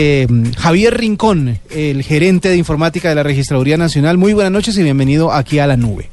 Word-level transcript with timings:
Eh, 0.00 0.28
Javier 0.56 0.96
Rincón, 0.96 1.58
el 1.74 2.04
gerente 2.04 2.48
de 2.48 2.56
informática 2.56 3.08
de 3.08 3.16
la 3.16 3.24
Registraduría 3.24 3.76
Nacional. 3.76 4.16
Muy 4.16 4.32
buenas 4.32 4.52
noches 4.52 4.78
y 4.78 4.84
bienvenido 4.84 5.32
aquí 5.32 5.58
a 5.58 5.66
la 5.66 5.76
nube. 5.76 6.08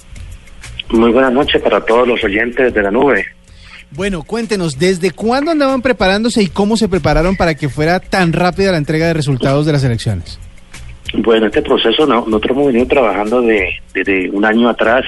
Muy 0.89 1.11
buenas 1.11 1.31
noches 1.31 1.61
para 1.61 1.79
todos 1.81 2.07
los 2.07 2.23
oyentes 2.23 2.73
de 2.73 2.81
la 2.81 2.89
nube. 2.89 3.27
Bueno, 3.91 4.23
cuéntenos, 4.23 4.79
¿desde 4.79 5.11
cuándo 5.11 5.51
andaban 5.51 5.83
preparándose 5.83 6.41
y 6.41 6.47
cómo 6.47 6.77
se 6.77 6.89
prepararon 6.89 7.35
para 7.35 7.53
que 7.53 7.69
fuera 7.69 7.99
tan 7.99 8.33
rápida 8.33 8.71
la 8.71 8.79
entrega 8.79 9.05
de 9.05 9.13
resultados 9.13 9.67
de 9.67 9.73
las 9.73 9.83
elecciones? 9.83 10.39
Bueno, 11.13 11.45
este 11.45 11.61
proceso 11.61 12.07
no, 12.07 12.25
nosotros 12.25 12.57
hemos 12.57 12.67
venido 12.73 12.87
trabajando 12.87 13.43
de, 13.43 13.67
desde 13.93 14.31
un 14.31 14.45
año 14.45 14.67
atrás. 14.67 15.05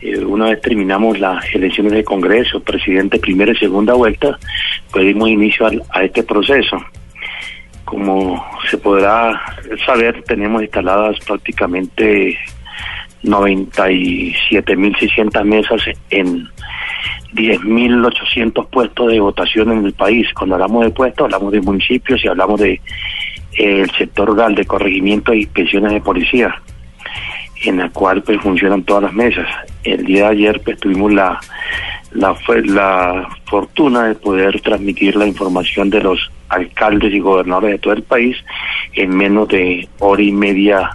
Eh, 0.00 0.16
una 0.24 0.50
vez 0.50 0.60
terminamos 0.60 1.18
las 1.18 1.44
elecciones 1.52 1.92
de 1.94 2.04
Congreso, 2.04 2.60
presidente 2.60 3.18
primera 3.18 3.50
y 3.50 3.56
segunda 3.56 3.94
vuelta, 3.94 4.38
pues 4.92 5.06
dimos 5.06 5.28
inicio 5.28 5.66
al, 5.66 5.82
a 5.90 6.04
este 6.04 6.22
proceso. 6.22 6.76
Como 7.90 8.42
se 8.70 8.78
podrá 8.78 9.42
saber, 9.84 10.22
tenemos 10.22 10.62
instaladas 10.62 11.18
prácticamente 11.26 12.38
97.600 13.24 15.44
mesas 15.44 15.82
en 16.10 16.48
10.800 17.34 18.68
puestos 18.68 19.08
de 19.08 19.18
votación 19.18 19.72
en 19.72 19.86
el 19.86 19.92
país. 19.92 20.32
Cuando 20.34 20.54
hablamos 20.54 20.84
de 20.84 20.90
puestos, 20.90 21.24
hablamos 21.24 21.50
de 21.50 21.62
municipios 21.62 22.24
y 22.24 22.28
hablamos 22.28 22.60
de 22.60 22.80
eh, 23.54 23.80
el 23.80 23.90
sector 23.90 24.28
rural 24.28 24.54
de 24.54 24.66
corregimiento 24.66 25.32
e 25.32 25.38
inspecciones 25.38 25.92
de 25.92 26.00
policía, 26.00 26.62
en 27.64 27.78
la 27.78 27.90
cual 27.90 28.22
pues 28.22 28.40
funcionan 28.40 28.84
todas 28.84 29.02
las 29.02 29.12
mesas. 29.12 29.48
El 29.82 30.04
día 30.04 30.26
de 30.26 30.30
ayer 30.30 30.60
pues 30.64 30.78
tuvimos 30.78 31.12
la 31.12 31.40
la, 32.12 32.36
la 32.64 33.28
fortuna 33.48 34.04
de 34.04 34.14
poder 34.14 34.60
transmitir 34.60 35.16
la 35.16 35.26
información 35.26 35.90
de 35.90 36.00
los 36.00 36.30
alcaldes 36.48 37.12
y 37.12 37.20
gobernadores 37.20 37.72
de 37.72 37.78
todo 37.78 37.94
el 37.94 38.02
país 38.02 38.36
en 38.94 39.16
menos 39.16 39.48
de 39.48 39.88
hora 39.98 40.22
y 40.22 40.32
media 40.32 40.90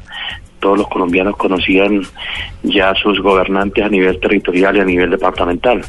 todos 0.59 0.79
los 0.79 0.87
colombianos 0.87 1.37
conocían 1.37 2.01
ya 2.63 2.95
sus 2.95 3.19
gobernantes 3.21 3.85
a 3.85 3.89
nivel 3.89 4.19
territorial 4.19 4.75
y 4.75 4.79
a 4.79 4.85
nivel 4.85 5.11
departamental. 5.11 5.83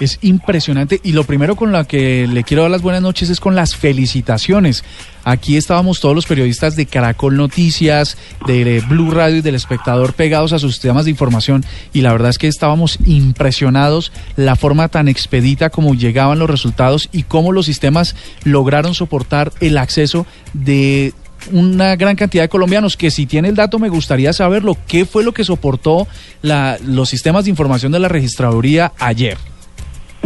Es 0.00 0.18
impresionante 0.22 0.98
y 1.04 1.12
lo 1.12 1.24
primero 1.24 1.56
con 1.56 1.72
lo 1.72 1.86
que 1.86 2.26
le 2.26 2.42
quiero 2.42 2.62
dar 2.62 2.70
las 2.70 2.80
buenas 2.80 3.02
noches 3.02 3.28
es 3.28 3.38
con 3.38 3.54
las 3.54 3.76
felicitaciones. 3.76 4.82
Aquí 5.24 5.58
estábamos 5.58 6.00
todos 6.00 6.14
los 6.14 6.24
periodistas 6.24 6.74
de 6.74 6.86
Caracol 6.86 7.36
Noticias, 7.36 8.16
de 8.46 8.82
Blue 8.88 9.10
Radio 9.10 9.36
y 9.36 9.42
del 9.42 9.54
Espectador 9.54 10.14
pegados 10.14 10.54
a 10.54 10.58
sus 10.58 10.72
sistemas 10.72 11.04
de 11.04 11.10
información 11.10 11.66
y 11.92 12.00
la 12.00 12.12
verdad 12.12 12.30
es 12.30 12.38
que 12.38 12.48
estábamos 12.48 12.98
impresionados 13.04 14.10
la 14.36 14.56
forma 14.56 14.88
tan 14.88 15.06
expedita 15.06 15.68
como 15.68 15.94
llegaban 15.94 16.38
los 16.38 16.48
resultados 16.48 17.10
y 17.12 17.24
cómo 17.24 17.52
los 17.52 17.66
sistemas 17.66 18.16
lograron 18.44 18.94
soportar 18.94 19.52
el 19.60 19.76
acceso 19.76 20.26
de 20.54 21.12
una 21.52 21.96
gran 21.96 22.16
cantidad 22.16 22.44
de 22.44 22.48
colombianos 22.48 22.96
que 22.96 23.10
si 23.10 23.26
tiene 23.26 23.48
el 23.48 23.54
dato 23.54 23.78
me 23.78 23.90
gustaría 23.90 24.32
saberlo. 24.32 24.78
¿Qué 24.86 25.04
fue 25.04 25.24
lo 25.24 25.32
que 25.32 25.44
soportó 25.44 26.08
la, 26.40 26.78
los 26.82 27.10
sistemas 27.10 27.44
de 27.44 27.50
información 27.50 27.92
de 27.92 27.98
la 27.98 28.08
registraduría 28.08 28.92
ayer? 28.98 29.49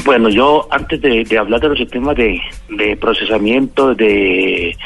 Bueno, 0.03 0.28
yo 0.28 0.67
antes 0.70 1.00
de, 1.00 1.39
hablar 1.39 1.61
de 1.61 1.69
los 1.69 1.78
sistemas 1.78 2.17
de, 2.17 2.41
procesamiento, 3.00 3.95
de 3.95 4.77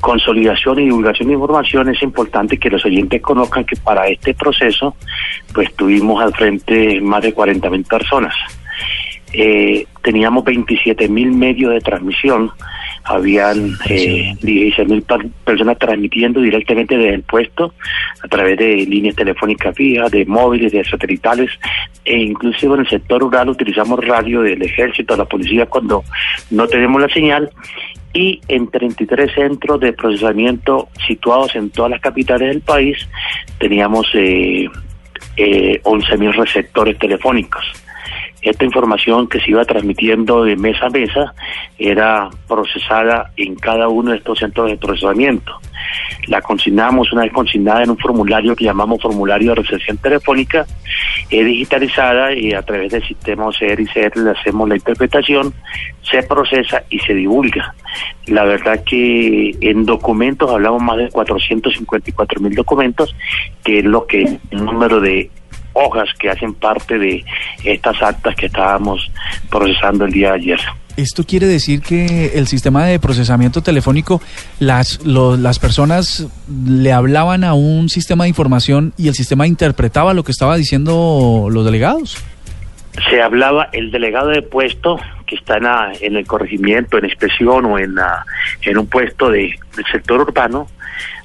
consolidación 0.00 0.78
y 0.78 0.84
divulgación 0.84 1.28
de 1.28 1.34
información, 1.34 1.88
es 1.88 2.02
importante 2.02 2.58
que 2.58 2.70
los 2.70 2.84
oyentes 2.84 3.20
conozcan 3.20 3.64
que 3.64 3.76
para 3.76 4.06
este 4.06 4.32
proceso, 4.34 4.94
pues 5.52 5.74
tuvimos 5.74 6.22
al 6.22 6.32
frente 6.34 7.00
más 7.00 7.22
de 7.22 7.32
40 7.32 7.68
mil 7.70 7.84
personas. 7.84 8.34
Eh, 9.32 9.86
teníamos 10.02 10.44
27 10.44 11.08
mil 11.08 11.32
medios 11.32 11.72
de 11.72 11.80
transmisión 11.80 12.52
habían 13.04 13.76
eh, 13.86 14.34
16 14.40 14.88
mil 14.88 15.04
personas 15.44 15.78
transmitiendo 15.78 16.40
directamente 16.40 16.96
desde 16.96 17.14
el 17.14 17.22
puesto 17.22 17.74
a 18.22 18.28
través 18.28 18.58
de 18.58 18.86
líneas 18.86 19.14
telefónicas 19.14 19.76
fijas, 19.76 20.10
de 20.10 20.24
móviles, 20.24 20.72
de 20.72 20.84
satelitales 20.84 21.50
e 22.04 22.16
inclusive 22.16 22.74
en 22.74 22.80
el 22.80 22.88
sector 22.88 23.20
rural 23.20 23.50
utilizamos 23.50 24.04
radio 24.04 24.40
del 24.42 24.62
ejército, 24.62 25.16
la 25.16 25.26
policía 25.26 25.66
cuando 25.66 26.02
no 26.50 26.66
tenemos 26.66 27.00
la 27.00 27.08
señal 27.08 27.50
y 28.14 28.40
en 28.48 28.68
33 28.68 29.34
centros 29.34 29.80
de 29.80 29.92
procesamiento 29.92 30.88
situados 31.06 31.54
en 31.56 31.70
todas 31.70 31.90
las 31.90 32.00
capitales 32.00 32.48
del 32.48 32.60
país 32.62 32.96
teníamos 33.58 34.06
eh, 34.14 34.66
eh, 35.36 35.80
11 35.82 36.16
mil 36.16 36.32
receptores 36.32 36.98
telefónicos 36.98 37.64
esta 38.44 38.64
información 38.64 39.26
que 39.26 39.40
se 39.40 39.50
iba 39.50 39.64
transmitiendo 39.64 40.44
de 40.44 40.54
mesa 40.56 40.86
a 40.86 40.90
mesa 40.90 41.34
era 41.78 42.28
procesada 42.46 43.30
en 43.36 43.56
cada 43.56 43.88
uno 43.88 44.10
de 44.10 44.18
estos 44.18 44.38
centros 44.38 44.70
de 44.70 44.76
procesamiento. 44.76 45.52
La 46.28 46.42
consignamos 46.42 47.10
una 47.12 47.22
vez 47.22 47.32
consignada 47.32 47.82
en 47.82 47.90
un 47.90 47.98
formulario 47.98 48.54
que 48.54 48.64
llamamos 48.64 49.00
formulario 49.00 49.50
de 49.50 49.62
recepción 49.62 49.96
telefónica, 49.96 50.66
es 51.30 51.46
digitalizada 51.46 52.34
y 52.34 52.52
a 52.52 52.62
través 52.62 52.92
del 52.92 53.06
sistema 53.06 53.46
OCR 53.46 53.80
y 53.80 53.86
CR 53.86 54.16
le 54.18 54.30
hacemos 54.30 54.68
la 54.68 54.76
interpretación, 54.76 55.54
se 56.02 56.22
procesa 56.22 56.84
y 56.90 56.98
se 56.98 57.14
divulga. 57.14 57.74
La 58.26 58.44
verdad 58.44 58.84
que 58.84 59.56
en 59.60 59.86
documentos 59.86 60.50
hablamos 60.50 60.82
más 60.82 60.98
de 60.98 61.08
454 61.08 62.40
mil 62.40 62.54
documentos, 62.54 63.16
que 63.64 63.78
es 63.78 63.84
lo 63.84 64.06
que 64.06 64.38
el 64.50 64.64
número 64.64 65.00
de 65.00 65.30
hojas 65.74 66.08
que 66.18 66.30
hacen 66.30 66.54
parte 66.54 66.98
de 66.98 67.24
estas 67.64 68.02
actas 68.02 68.34
que 68.34 68.46
estábamos 68.46 69.10
procesando 69.50 70.06
el 70.06 70.12
día 70.12 70.30
de 70.30 70.34
ayer. 70.34 70.60
Esto 70.96 71.24
quiere 71.24 71.46
decir 71.46 71.82
que 71.82 72.32
el 72.34 72.46
sistema 72.46 72.86
de 72.86 73.00
procesamiento 73.00 73.62
telefónico, 73.62 74.22
las, 74.60 75.04
las 75.04 75.58
personas 75.58 76.28
le 76.66 76.92
hablaban 76.92 77.42
a 77.42 77.54
un 77.54 77.88
sistema 77.88 78.24
de 78.24 78.28
información 78.28 78.92
y 78.96 79.08
el 79.08 79.14
sistema 79.14 79.46
interpretaba 79.46 80.14
lo 80.14 80.22
que 80.22 80.30
estaba 80.30 80.56
diciendo 80.56 81.48
los 81.50 81.64
delegados. 81.64 82.22
Se 83.10 83.20
hablaba 83.20 83.68
el 83.72 83.90
delegado 83.90 84.28
de 84.28 84.42
puesto 84.42 85.00
que 85.26 85.36
está 85.36 85.56
en, 85.56 85.66
en 86.00 86.16
el 86.16 86.26
corregimiento, 86.26 86.98
en 86.98 87.06
expresión 87.06 87.64
o 87.64 87.78
en, 87.78 87.94
en 88.62 88.78
un 88.78 88.86
puesto 88.86 89.30
de, 89.30 89.58
del 89.76 89.86
sector 89.90 90.20
urbano, 90.20 90.68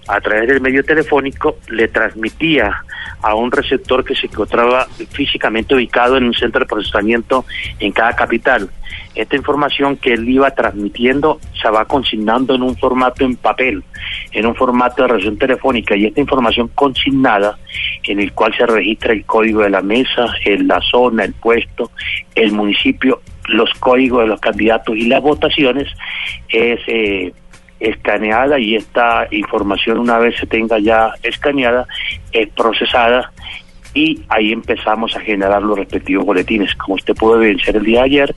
a 0.08 0.20
través 0.22 0.48
del 0.48 0.60
medio 0.60 0.84
telefónico 0.84 1.58
le 1.70 1.88
transmitía 1.88 2.84
a 3.22 3.36
un 3.36 3.52
receptor 3.52 4.04
que 4.04 4.16
se 4.16 4.26
encontraba 4.26 4.88
físicamente 5.12 5.76
ubicado 5.76 6.18
en 6.18 6.24
un 6.24 6.34
centro 6.34 6.62
de 6.62 6.66
procesamiento 6.66 7.46
en 7.80 7.92
cada 7.92 8.16
capital. 8.16 8.70
Esta 9.14 9.36
información 9.36 9.98
que 9.98 10.14
él 10.14 10.28
iba 10.28 10.50
transmitiendo 10.52 11.40
se 11.62 11.70
va 11.70 11.86
consignando 11.86 12.56
en 12.56 12.64
un 12.64 12.76
formato 12.78 13.24
en 13.24 13.36
papel, 13.36 13.84
en 14.32 14.46
un 14.46 14.56
formato 14.56 15.04
de 15.04 15.10
recepción 15.10 15.38
telefónica, 15.38 15.96
y 15.96 16.06
esta 16.06 16.22
información 16.22 16.70
consignada, 16.74 17.60
en 18.04 18.20
el 18.20 18.32
cual 18.34 18.56
se 18.56 18.66
registra 18.66 19.14
el 19.14 19.26
código 19.26 19.62
de 19.62 19.70
la 19.70 19.82
mesa, 19.82 20.26
en 20.46 20.68
la 20.68 20.82
zona, 20.82 21.26
el 21.26 21.34
puesto, 21.34 21.92
el 22.34 22.52
municipio, 22.52 23.22
los 23.50 23.72
códigos 23.80 24.22
de 24.22 24.28
los 24.28 24.40
candidatos 24.40 24.96
y 24.96 25.08
las 25.08 25.22
votaciones, 25.22 25.88
es... 26.50 26.80
Eh, 26.88 27.34
escaneada 27.80 28.60
y 28.60 28.76
esta 28.76 29.26
información 29.32 30.00
una 30.00 30.18
vez 30.18 30.36
se 30.38 30.46
tenga 30.46 30.80
ya 30.80 31.14
escaneada 31.24 31.88
es 32.34 32.50
procesada 32.50 33.32
y 33.94 34.22
ahí 34.30 34.52
empezamos 34.52 35.16
a 35.16 35.20
generar 35.20 35.62
los 35.64 35.78
respectivos 35.78 36.26
boletines. 36.26 36.76
Como 36.76 36.96
usted 36.96 37.16
pudo 37.16 37.42
evidenciar 37.42 37.78
el 37.78 37.84
día 37.84 38.00
de 38.00 38.06
ayer, 38.06 38.36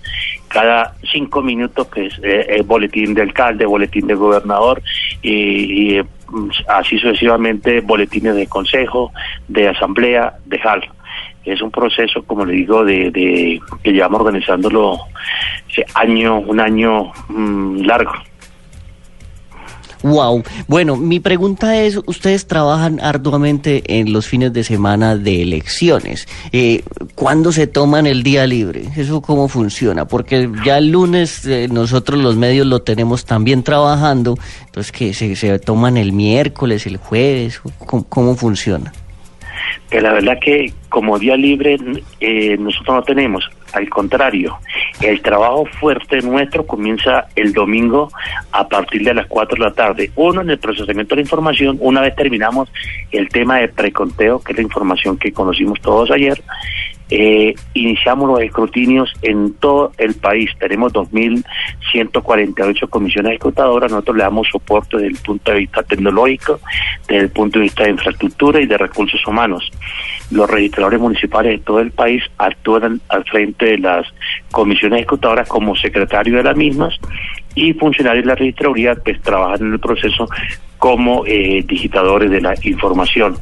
cada 0.48 0.94
cinco 1.12 1.42
minutos 1.42 1.88
que 1.88 2.06
es 2.06 2.18
eh, 2.22 2.62
boletín 2.64 3.14
de 3.14 3.22
alcalde, 3.22 3.66
boletín 3.66 4.06
de 4.06 4.14
gobernador 4.14 4.82
y, 5.22 6.00
mm, 6.28 6.48
así 6.68 6.98
sucesivamente 6.98 7.80
boletines 7.80 8.34
de 8.34 8.46
consejo, 8.46 9.12
de 9.48 9.68
asamblea, 9.68 10.34
de 10.46 10.58
JAL. 10.58 10.90
Es 11.44 11.60
un 11.60 11.70
proceso, 11.70 12.22
como 12.22 12.44
le 12.44 12.54
digo, 12.54 12.84
de, 12.84 13.60
que 13.82 13.92
llevamos 13.92 14.20
organizándolo 14.20 14.98
eh, 15.76 15.84
año, 15.94 16.38
un 16.38 16.60
año 16.60 17.12
mm, 17.28 17.82
largo. 17.82 18.12
Wow. 20.02 20.42
Bueno, 20.66 20.96
mi 20.96 21.20
pregunta 21.20 21.76
es, 21.80 21.98
ustedes 22.06 22.46
trabajan 22.46 22.98
arduamente 23.00 23.82
en 24.00 24.12
los 24.12 24.26
fines 24.26 24.52
de 24.52 24.64
semana 24.64 25.16
de 25.16 25.42
elecciones. 25.42 26.26
Eh, 26.50 26.82
¿Cuándo 27.14 27.52
se 27.52 27.68
toman 27.68 28.06
el 28.06 28.22
día 28.22 28.46
libre? 28.46 28.84
¿Eso 28.96 29.20
cómo 29.20 29.48
funciona? 29.48 30.06
Porque 30.06 30.50
ya 30.64 30.78
el 30.78 30.90
lunes 30.90 31.46
eh, 31.46 31.68
nosotros 31.70 32.18
los 32.20 32.36
medios 32.36 32.66
lo 32.66 32.82
tenemos 32.82 33.24
también 33.24 33.62
trabajando, 33.62 34.36
entonces 34.66 34.92
que 34.92 35.14
se, 35.14 35.36
se 35.36 35.58
toman 35.60 35.96
el 35.96 36.12
miércoles, 36.12 36.86
el 36.86 36.96
jueves, 36.96 37.60
cómo 38.08 38.34
funciona? 38.34 38.92
Que 39.92 40.00
la 40.00 40.14
verdad 40.14 40.38
que 40.40 40.72
como 40.88 41.18
día 41.18 41.36
libre 41.36 41.76
eh, 42.18 42.56
nosotros 42.56 42.96
no 42.96 43.02
tenemos, 43.02 43.46
al 43.74 43.90
contrario, 43.90 44.56
el 45.02 45.20
trabajo 45.20 45.66
fuerte 45.66 46.22
nuestro 46.22 46.66
comienza 46.66 47.26
el 47.36 47.52
domingo 47.52 48.08
a 48.52 48.66
partir 48.66 49.04
de 49.04 49.12
las 49.12 49.26
4 49.26 49.54
de 49.54 49.68
la 49.68 49.74
tarde. 49.74 50.10
Uno, 50.16 50.40
en 50.40 50.48
el 50.48 50.58
procesamiento 50.58 51.14
de 51.14 51.16
la 51.16 51.26
información, 51.26 51.76
una 51.78 52.00
vez 52.00 52.16
terminamos 52.16 52.72
el 53.10 53.28
tema 53.28 53.58
de 53.58 53.68
preconteo, 53.68 54.40
que 54.40 54.52
es 54.52 54.58
la 54.58 54.64
información 54.64 55.18
que 55.18 55.30
conocimos 55.30 55.78
todos 55.82 56.10
ayer, 56.10 56.42
eh, 57.14 57.54
iniciamos 57.74 58.26
los 58.26 58.40
escrutinios 58.40 59.12
en 59.20 59.52
todo 59.54 59.92
el 59.98 60.14
país. 60.14 60.50
Tenemos 60.58 60.94
2.148 60.94 62.88
comisiones 62.88 63.34
escrutadoras. 63.34 63.90
Nosotros 63.90 64.16
le 64.16 64.22
damos 64.22 64.48
soporte 64.48 64.96
desde 64.96 65.08
el 65.08 65.18
punto 65.18 65.52
de 65.52 65.58
vista 65.58 65.82
tecnológico, 65.82 66.58
desde 67.06 67.24
el 67.24 67.30
punto 67.30 67.58
de 67.58 67.64
vista 67.64 67.84
de 67.84 67.90
infraestructura 67.90 68.62
y 68.62 68.66
de 68.66 68.78
recursos 68.78 69.20
humanos. 69.26 69.70
Los 70.30 70.48
registradores 70.48 71.00
municipales 71.00 71.58
de 71.58 71.64
todo 71.66 71.80
el 71.80 71.90
país 71.90 72.22
actúan 72.38 73.02
al 73.10 73.24
frente 73.24 73.66
de 73.66 73.78
las 73.78 74.06
comisiones 74.50 75.00
escrutadoras 75.00 75.46
como 75.46 75.76
secretario 75.76 76.38
de 76.38 76.44
las 76.44 76.56
mismas 76.56 76.98
y 77.54 77.74
funcionarios 77.74 78.24
de 78.24 78.28
la 78.28 78.36
registraduría 78.36 78.94
pues 78.94 79.20
trabajan 79.20 79.66
en 79.66 79.72
el 79.74 79.80
proceso 79.80 80.26
como 80.82 81.24
eh, 81.26 81.64
digitadores 81.64 82.28
de 82.28 82.40
la 82.40 82.54
información. 82.64 83.38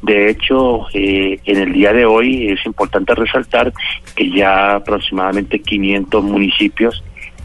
De 0.00 0.30
hecho, 0.30 0.86
eh, 0.94 1.38
en 1.44 1.58
el 1.58 1.74
día 1.74 1.92
de 1.92 2.06
hoy 2.06 2.48
es 2.48 2.64
importante 2.64 3.14
resaltar 3.14 3.70
que 4.16 4.30
ya 4.30 4.76
aproximadamente 4.76 5.60
500 5.60 6.24
municipios 6.24 7.04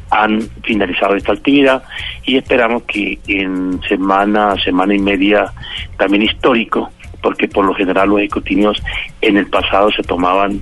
han 0.09 0.39
finalizado 0.63 1.15
esta 1.15 1.33
actividad 1.33 1.83
y 2.23 2.37
esperamos 2.37 2.83
que 2.83 3.19
en 3.27 3.81
semana, 3.89 4.55
semana 4.63 4.95
y 4.95 4.99
media 4.99 5.51
también 5.97 6.23
histórico, 6.23 6.89
porque 7.21 7.49
por 7.49 7.65
lo 7.65 7.73
general 7.73 8.11
los 8.11 8.21
escrutinios 8.21 8.81
en 9.19 9.35
el 9.35 9.47
pasado 9.47 9.91
se 9.91 10.03
tomaban 10.03 10.61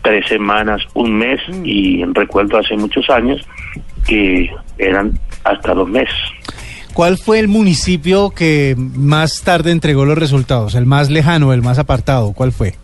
tres 0.00 0.26
semanas, 0.26 0.80
un 0.94 1.18
mes 1.18 1.38
y 1.62 2.02
recuerdo 2.14 2.56
hace 2.56 2.78
muchos 2.78 3.10
años 3.10 3.46
que 4.06 4.50
eran 4.78 5.18
hasta 5.44 5.74
dos 5.74 5.90
meses. 5.90 6.33
¿Cuál 6.94 7.18
fue 7.18 7.40
el 7.40 7.48
municipio 7.48 8.30
que 8.30 8.76
más 8.78 9.42
tarde 9.42 9.72
entregó 9.72 10.04
los 10.04 10.16
resultados? 10.16 10.76
¿El 10.76 10.86
más 10.86 11.10
lejano, 11.10 11.52
el 11.52 11.60
más 11.60 11.80
apartado? 11.80 12.32
¿Cuál 12.32 12.52
fue? 12.52 12.74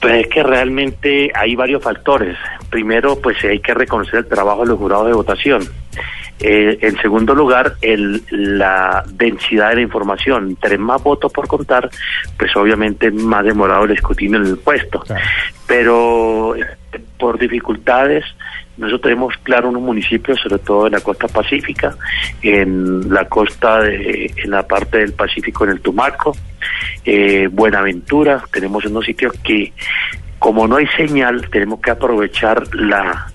Pues 0.00 0.24
es 0.24 0.28
que 0.28 0.42
realmente 0.44 1.32
hay 1.34 1.56
varios 1.56 1.82
factores. 1.82 2.36
Primero, 2.70 3.20
pues 3.20 3.36
hay 3.42 3.58
que 3.58 3.74
reconocer 3.74 4.20
el 4.20 4.26
trabajo 4.26 4.60
de 4.60 4.68
los 4.68 4.78
jurados 4.78 5.08
de 5.08 5.14
votación. 5.14 5.68
Eh, 6.38 6.78
en 6.80 6.96
segundo 7.00 7.34
lugar, 7.34 7.74
el, 7.80 8.22
la 8.30 9.02
densidad 9.14 9.70
de 9.70 9.76
la 9.76 9.82
información. 9.82 10.50
Entre 10.50 10.78
más 10.78 11.02
votos 11.02 11.32
por 11.32 11.48
contar, 11.48 11.90
pues 12.38 12.54
obviamente 12.54 13.10
más 13.10 13.44
demorado 13.44 13.84
el 13.84 13.90
escrutinio 13.90 14.38
en 14.38 14.46
el 14.46 14.58
puesto. 14.58 15.02
Pero 15.66 16.54
por 17.24 17.38
dificultades, 17.38 18.22
nosotros 18.76 19.00
tenemos 19.00 19.34
claro 19.44 19.70
unos 19.70 19.80
municipios, 19.80 20.38
sobre 20.42 20.58
todo 20.58 20.88
en 20.88 20.92
la 20.92 21.00
costa 21.00 21.26
pacífica, 21.26 21.96
en 22.42 23.10
la 23.10 23.24
costa, 23.24 23.80
de, 23.80 24.30
en 24.36 24.50
la 24.50 24.62
parte 24.66 24.98
del 24.98 25.14
Pacífico, 25.14 25.64
en 25.64 25.70
el 25.70 25.80
Tumaco, 25.80 26.36
eh, 27.02 27.48
Buenaventura, 27.50 28.44
tenemos 28.52 28.84
unos 28.84 29.06
sitios 29.06 29.32
que, 29.42 29.72
como 30.38 30.68
no 30.68 30.76
hay 30.76 30.86
señal, 30.98 31.48
tenemos 31.48 31.80
que 31.80 31.92
aprovechar 31.92 32.62
la, 32.74 33.26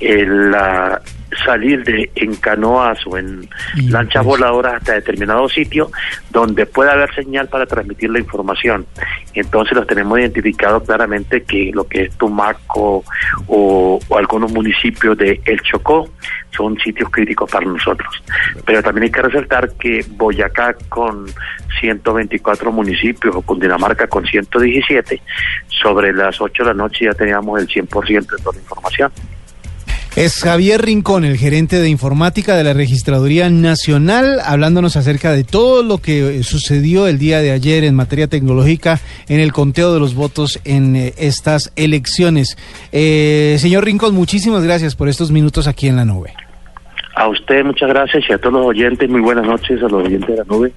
eh, 0.00 0.24
la 0.26 1.02
salir 1.44 1.84
de 1.84 2.10
en 2.14 2.34
canoas 2.36 2.98
o 3.06 3.16
en 3.16 3.48
lanchas 3.88 4.24
voladoras 4.24 4.74
hasta 4.74 4.94
determinado 4.94 5.48
sitio 5.48 5.90
donde 6.30 6.66
pueda 6.66 6.92
haber 6.92 7.14
señal 7.14 7.48
para 7.48 7.66
transmitir 7.66 8.10
la 8.10 8.18
información. 8.18 8.86
Entonces 9.34 9.74
los 9.74 9.86
tenemos 9.86 10.18
identificado 10.18 10.82
claramente 10.82 11.42
que 11.42 11.70
lo 11.72 11.84
que 11.84 12.04
es 12.04 12.16
Tumaco 12.16 13.04
o, 13.46 14.00
o 14.08 14.18
algunos 14.18 14.52
municipios 14.52 15.16
de 15.18 15.40
El 15.44 15.60
Chocó 15.62 16.08
son 16.56 16.78
sitios 16.78 17.10
críticos 17.10 17.50
para 17.50 17.66
nosotros. 17.66 18.22
Pero 18.64 18.82
también 18.82 19.04
hay 19.04 19.10
que 19.10 19.22
resaltar 19.22 19.72
que 19.72 20.04
Boyacá 20.10 20.76
con 20.88 21.26
124 21.80 22.72
municipios 22.72 23.34
o 23.34 23.42
Cundinamarca 23.42 24.06
con 24.06 24.24
117, 24.24 25.20
sobre 25.68 26.12
las 26.12 26.40
8 26.40 26.62
de 26.62 26.68
la 26.68 26.74
noche 26.74 27.06
ya 27.06 27.12
teníamos 27.12 27.60
el 27.60 27.68
100% 27.68 28.30
de 28.30 28.42
toda 28.42 28.56
la 28.56 28.62
información. 28.62 29.12
Es 30.16 30.44
Javier 30.44 30.80
Rincón, 30.80 31.24
el 31.24 31.36
gerente 31.36 31.80
de 31.80 31.88
informática 31.88 32.54
de 32.54 32.62
la 32.62 32.72
Registraduría 32.72 33.50
Nacional, 33.50 34.38
hablándonos 34.44 34.96
acerca 34.96 35.32
de 35.32 35.42
todo 35.42 35.82
lo 35.82 35.98
que 35.98 36.44
sucedió 36.44 37.08
el 37.08 37.18
día 37.18 37.40
de 37.40 37.50
ayer 37.50 37.82
en 37.82 37.96
materia 37.96 38.28
tecnológica 38.28 39.00
en 39.28 39.40
el 39.40 39.52
conteo 39.52 39.92
de 39.92 39.98
los 39.98 40.14
votos 40.14 40.60
en 40.64 40.94
eh, 40.94 41.14
estas 41.18 41.72
elecciones. 41.74 42.56
Eh, 42.92 43.56
señor 43.58 43.86
Rincón, 43.86 44.14
muchísimas 44.14 44.62
gracias 44.62 44.94
por 44.94 45.08
estos 45.08 45.32
minutos 45.32 45.66
aquí 45.66 45.88
en 45.88 45.96
la 45.96 46.04
nube. 46.04 46.32
A 47.16 47.26
usted 47.26 47.64
muchas 47.64 47.88
gracias 47.88 48.22
y 48.28 48.32
a 48.32 48.38
todos 48.38 48.52
los 48.52 48.66
oyentes, 48.66 49.10
muy 49.10 49.20
buenas 49.20 49.44
noches 49.44 49.82
a 49.82 49.88
los 49.88 50.06
oyentes 50.06 50.28
de 50.28 50.36
la 50.36 50.44
nube. 50.44 50.72